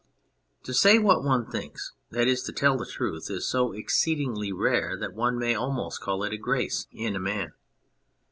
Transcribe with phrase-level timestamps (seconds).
[0.63, 4.97] To say what one thinks, that is, to tell the truth, is so exceedingly rare
[4.97, 7.53] that one may almost call it a grace in a man.